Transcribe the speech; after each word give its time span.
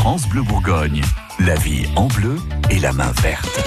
France 0.00 0.26
Bleu 0.26 0.40
Bourgogne, 0.40 1.02
la 1.40 1.54
vie 1.56 1.84
en 1.94 2.06
bleu 2.06 2.36
et 2.70 2.78
la 2.78 2.90
main 2.94 3.12
verte. 3.20 3.60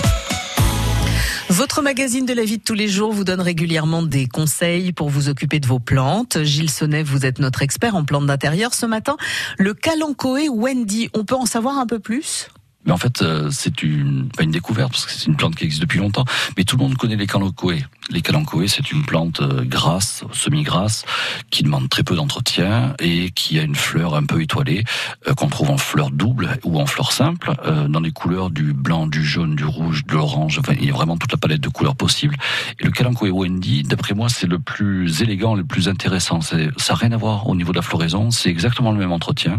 Votre 1.49 1.83
magazine 1.83 2.25
de 2.25 2.33
la 2.33 2.44
vie 2.44 2.57
de 2.57 2.63
tous 2.63 2.73
les 2.73 2.88
jours 2.88 3.13
vous 3.13 3.23
donne 3.23 3.39
régulièrement 3.39 4.02
des 4.02 4.25
conseils 4.25 4.93
pour 4.93 5.09
vous 5.09 5.29
occuper 5.29 5.59
de 5.59 5.67
vos 5.67 5.77
plantes. 5.77 6.41
Gilles 6.41 6.71
Sonnet, 6.71 7.04
vous 7.04 7.27
êtes 7.27 7.38
notre 7.38 7.61
expert 7.61 7.96
en 7.96 8.04
plantes 8.04 8.25
d'intérieur. 8.25 8.73
Ce 8.73 8.88
matin, 8.88 9.15
le 9.59 9.75
Kalanchoé 9.75 10.49
Wendy, 10.49 11.08
on 11.13 11.24
peut 11.24 11.35
en 11.35 11.46
savoir 11.46 11.78
un 11.78 11.85
peu 11.85 11.99
plus? 11.99 12.47
Mais 12.86 12.92
en 12.92 12.97
fait, 12.97 13.22
euh, 13.22 13.50
c'est 13.52 13.84
une, 13.84 14.29
pas 14.29 14.44
une 14.44 14.52
découverte, 14.52 14.92
parce 14.92 15.06
que 15.06 15.12
c'est 15.12 15.28
une 15.28 15.36
plante 15.36 15.56
qui 15.56 15.63
existe 15.63 15.82
depuis 15.82 16.00
longtemps. 16.00 16.26
Mais 16.58 16.63
tout 16.63 16.77
le 16.77 16.84
monde 16.84 16.98
connaît 16.98 17.16
les 17.16 17.27
calanchoés. 17.27 17.86
Les 18.09 18.22
calanchoés, 18.22 18.68
c'est 18.68 18.91
une 18.91 19.04
plante 19.04 19.41
euh, 19.41 19.63
grasse, 19.63 20.26
semi-grasse, 20.34 21.05
qui 21.50 21.64
demande 21.64 21.90
très 21.90 22.04
peu 22.04 22.16
d'entretien 22.16 22.96
et 23.00 23.32
qui 23.32 23.58
a 23.59 23.64
une 23.64 23.76
fleur 23.76 24.16
un 24.16 24.26
peu 24.26 24.41
étoilée, 24.41 24.84
euh, 25.27 25.34
qu'on 25.34 25.48
trouve 25.48 25.70
en 25.70 25.77
fleur 25.77 26.12
double 26.12 26.58
ou 26.64 26.80
en 26.80 26.86
fleur 26.86 27.12
simple, 27.12 27.54
dans 27.90 28.00
les 28.00 28.12
couleurs 28.12 28.50
du 28.50 28.74
blanc, 28.74 29.08
du 29.08 29.24
jaune, 29.24 29.55
du 29.55 29.66
rouge, 29.66 30.05
de 30.05 30.13
l'orange. 30.13 30.60
Enfin, 30.60 30.74
il 30.80 30.86
y 30.86 30.90
a 30.90 30.94
vraiment 30.94 31.18
toute 31.18 31.32
la 31.32 31.38
palette 31.38 31.62
de 31.62 31.70
couleurs 31.70 31.96
possibles. 31.96 32.36
Et 32.80 32.86
le 32.86 32.91
calanchoé 32.91 33.30
Wendy, 33.30 33.84
d'après 33.84 34.13
moi, 34.13 34.30
c'est 34.30 34.48
le 34.48 34.60
plus 34.60 35.22
élégant, 35.22 35.55
le 35.55 35.63
plus 35.63 35.88
intéressant. 35.88 36.41
Ça 36.41 36.58
n'a 36.58 36.96
rien 36.96 37.12
à 37.12 37.18
voir 37.18 37.48
au 37.48 37.55
niveau 37.55 37.72
de 37.72 37.77
la 37.77 37.82
floraison. 37.82 38.32
C'est 38.32 38.50
exactement 38.50 38.91
le 38.91 38.98
même 38.98 39.12
entretien. 39.12 39.58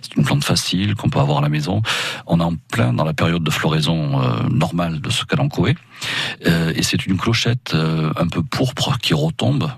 C'est 0.00 0.16
une 0.16 0.24
plante 0.24 0.44
facile 0.44 0.94
qu'on 0.94 1.08
peut 1.08 1.20
avoir 1.20 1.38
à 1.38 1.40
la 1.40 1.48
maison. 1.48 1.82
On 2.26 2.40
est 2.40 2.44
en 2.44 2.54
plein 2.70 2.92
dans 2.92 3.04
la 3.04 3.14
période 3.14 3.42
de 3.42 3.50
floraison 3.50 4.20
euh, 4.20 4.42
normale 4.50 5.00
de 5.00 5.10
ce 5.10 5.24
calanchoé. 5.24 5.76
Euh, 6.46 6.72
et 6.74 6.82
c'est 6.82 7.06
une 7.06 7.16
clochette 7.16 7.72
euh, 7.74 8.12
un 8.16 8.26
peu 8.26 8.42
pourpre 8.42 8.98
qui 8.98 9.14
retombe. 9.14 9.70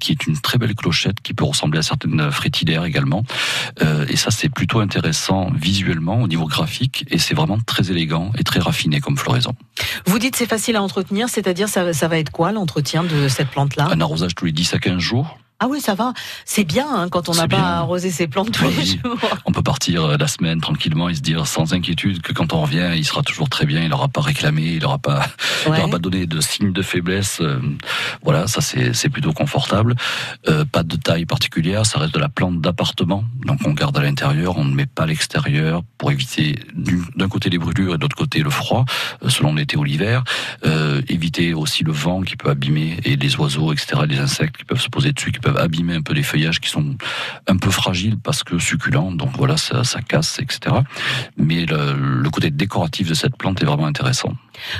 qui 0.00 0.12
est 0.12 0.26
une 0.26 0.38
très 0.40 0.56
belle 0.56 0.74
clochette 0.74 1.20
qui 1.22 1.34
peut 1.34 1.44
ressembler 1.44 1.78
à 1.78 1.82
certaines 1.82 2.30
frétillaires 2.30 2.86
également. 2.86 3.22
et 4.08 4.16
ça, 4.16 4.30
c'est 4.30 4.48
plutôt 4.48 4.80
intéressant 4.80 5.50
visuellement 5.54 6.22
au 6.22 6.28
niveau 6.28 6.46
graphique 6.46 7.04
et 7.10 7.18
c'est 7.18 7.34
vraiment 7.34 7.58
très 7.58 7.90
élégant 7.90 8.32
et 8.38 8.44
très 8.44 8.60
raffiné 8.60 9.00
comme 9.00 9.18
floraison. 9.18 9.52
Vous 10.06 10.18
dites 10.18 10.36
c'est 10.36 10.48
facile 10.48 10.76
à 10.76 10.82
entretenir, 10.82 11.28
c'est-à-dire 11.28 11.68
ça, 11.68 11.92
ça 11.92 12.08
va 12.08 12.16
être 12.16 12.30
quoi 12.30 12.52
l'entretien 12.52 13.04
de 13.04 13.28
cette 13.28 13.50
plante-là? 13.50 13.88
Un 13.90 14.00
arrosage 14.00 14.34
tous 14.34 14.46
les 14.46 14.52
10 14.52 14.72
à 14.72 14.78
15 14.78 14.98
jours 14.98 15.36
ah 15.62 15.68
oui, 15.68 15.80
ça 15.80 15.94
va. 15.94 16.12
C'est 16.44 16.64
bien 16.64 16.88
hein, 16.92 17.08
quand 17.08 17.28
on 17.28 17.34
n'a 17.34 17.46
pas 17.46 17.78
arrosé 17.78 18.10
ses 18.10 18.26
plantes 18.26 18.50
tous 18.50 18.64
les 18.64 18.84
jours. 18.84 19.16
On 19.44 19.52
peut 19.52 19.62
partir 19.62 20.02
euh, 20.02 20.16
la 20.16 20.26
semaine 20.26 20.60
tranquillement 20.60 21.08
et 21.08 21.14
se 21.14 21.20
dire 21.20 21.46
sans 21.46 21.72
inquiétude 21.72 22.20
que 22.20 22.32
quand 22.32 22.52
on 22.52 22.62
revient, 22.62 22.90
il 22.96 23.04
sera 23.04 23.22
toujours 23.22 23.48
très 23.48 23.64
bien. 23.64 23.80
Il 23.80 23.90
n'aura 23.90 24.08
pas 24.08 24.22
réclamé, 24.22 24.62
il 24.62 24.82
n'aura 24.82 24.98
pas, 24.98 25.24
pas 25.64 25.98
donné 26.00 26.26
de 26.26 26.40
signes 26.40 26.72
de 26.72 26.82
faiblesse. 26.82 27.38
Euh, 27.40 27.60
voilà, 28.24 28.48
ça 28.48 28.60
c'est 28.60 29.08
plutôt 29.08 29.32
confortable. 29.32 29.94
Euh, 30.48 30.64
pas 30.64 30.82
de 30.82 30.96
taille 30.96 31.26
particulière, 31.26 31.86
ça 31.86 32.00
reste 32.00 32.14
de 32.14 32.18
la 32.18 32.28
plante 32.28 32.60
d'appartement. 32.60 33.22
Donc 33.46 33.60
on 33.64 33.70
garde 33.70 33.96
à 33.96 34.02
l'intérieur, 34.02 34.58
on 34.58 34.64
ne 34.64 34.74
met 34.74 34.86
pas 34.86 35.04
à 35.04 35.06
l'extérieur 35.06 35.84
pour 35.96 36.10
éviter 36.10 36.58
d'un 36.74 37.28
côté 37.28 37.50
les 37.50 37.58
brûlures 37.58 37.94
et 37.94 37.98
de 37.98 38.02
l'autre 38.02 38.16
côté 38.16 38.40
le 38.40 38.50
froid, 38.50 38.84
selon 39.28 39.54
l'été 39.54 39.76
ou 39.76 39.84
l'hiver. 39.84 40.24
éviter 41.08 41.54
aussi 41.54 41.84
le 41.84 41.92
vent 41.92 42.22
qui 42.22 42.34
peut 42.34 42.50
abîmer 42.50 42.98
et 43.04 43.14
les 43.14 43.36
oiseaux, 43.36 43.72
etc., 43.72 44.02
les 44.08 44.18
insectes 44.18 44.56
qui 44.56 44.64
peuvent 44.64 44.80
se 44.80 44.88
poser 44.88 45.12
dessus, 45.12 45.30
qui 45.30 45.38
peuvent 45.38 45.51
abîmer 45.58 45.94
un 45.94 46.02
peu 46.02 46.14
les 46.14 46.22
feuillages 46.22 46.60
qui 46.60 46.68
sont 46.68 46.96
un 47.46 47.56
peu 47.56 47.70
fragiles 47.70 48.18
parce 48.18 48.44
que 48.44 48.58
succulents, 48.58 49.12
donc 49.12 49.30
voilà, 49.36 49.56
ça, 49.56 49.82
casse, 50.06 50.38
etc. 50.38 50.76
Mais 51.36 51.66
le, 51.66 52.30
côté 52.30 52.50
décoratif 52.50 53.08
de 53.08 53.14
cette 53.14 53.36
plante 53.36 53.62
est 53.62 53.66
vraiment 53.66 53.86
intéressant. 53.86 54.32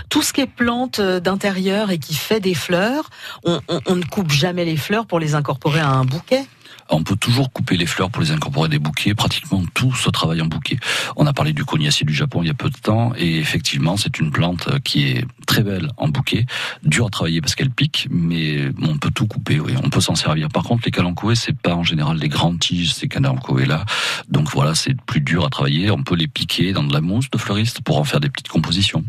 Tout 0.08 0.22
ce 0.22 0.32
qui 0.32 0.40
est 0.40 0.46
plante 0.46 1.00
euh, 1.00 1.20
d'intérieur 1.20 1.90
et 1.90 1.98
qui 1.98 2.14
fait 2.14 2.40
des 2.40 2.54
fleurs, 2.54 3.10
on 3.44 3.60
ne 3.96 4.04
coupe 4.04 4.30
jamais 4.30 4.64
les 4.64 4.76
fleurs 4.76 5.06
pour 5.06 5.20
les 5.20 5.34
incorporer 5.34 5.80
à 5.80 5.88
un 5.88 6.04
bouquet? 6.04 6.46
On 6.92 7.02
peut 7.02 7.16
toujours 7.16 7.52
couper 7.52 7.76
les 7.76 7.86
fleurs 7.86 8.10
pour 8.10 8.22
les 8.22 8.30
incorporer 8.30 8.68
des 8.68 8.78
bouquets. 8.78 9.14
Pratiquement 9.14 9.62
tout 9.74 9.94
se 9.94 10.10
travaille 10.10 10.40
en 10.42 10.46
bouquet. 10.46 10.78
On 11.16 11.26
a 11.26 11.32
parlé 11.32 11.52
du 11.52 11.64
cognacier 11.64 12.04
du 12.06 12.14
Japon 12.14 12.42
il 12.42 12.48
y 12.48 12.50
a 12.50 12.54
peu 12.54 12.70
de 12.70 12.76
temps 12.76 13.12
et 13.16 13.38
effectivement, 13.38 13.96
c'est 13.96 14.18
une 14.18 14.30
plante 14.30 14.68
qui 14.82 15.08
est 15.08 15.24
très 15.46 15.62
belle 15.62 15.90
en 15.96 16.08
bouquet, 16.08 16.46
dure 16.82 17.06
à 17.06 17.10
travailler 17.10 17.40
parce 17.40 17.54
qu'elle 17.54 17.70
pique, 17.70 18.08
mais 18.10 18.70
on 18.82 18.98
peut 18.98 19.10
tout 19.10 19.26
couper. 19.26 19.60
Oui, 19.60 19.74
on 19.82 19.90
peut 19.90 20.00
s'en 20.00 20.14
servir. 20.14 20.48
Par 20.48 20.64
contre, 20.64 20.82
les 20.84 20.90
calanchoés, 20.90 21.34
c'est 21.34 21.56
pas 21.56 21.74
en 21.74 21.82
général 21.82 22.18
des 22.18 22.28
grandes 22.28 22.58
tiges 22.58 22.94
ces 22.94 23.08
calanchoés 23.08 23.66
là. 23.66 23.84
Donc 24.28 24.50
voilà, 24.50 24.74
c'est 24.74 25.00
plus 25.02 25.20
dur 25.20 25.44
à 25.44 25.50
travailler. 25.50 25.90
On 25.90 26.02
peut 26.02 26.16
les 26.16 26.28
piquer 26.28 26.72
dans 26.72 26.84
de 26.84 26.92
la 26.92 27.00
mousse 27.00 27.30
de 27.30 27.38
fleuriste 27.38 27.80
pour 27.82 27.98
en 27.98 28.04
faire 28.04 28.20
des 28.20 28.28
petites 28.28 28.48
compositions. 28.48 29.04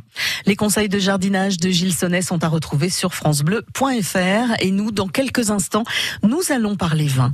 Les 0.45 0.55
conseils 0.55 0.89
de 0.89 0.99
jardinage 0.99 1.57
de 1.57 1.69
Gilles 1.69 1.93
Sonnet 1.93 2.21
sont 2.21 2.43
à 2.43 2.47
retrouver 2.47 2.89
sur 2.89 3.13
francebleu.fr 3.13 4.53
et 4.59 4.71
nous, 4.71 4.91
dans 4.91 5.07
quelques 5.07 5.49
instants, 5.49 5.83
nous 6.23 6.41
allons 6.51 6.75
parler 6.75 7.07
vin. 7.07 7.33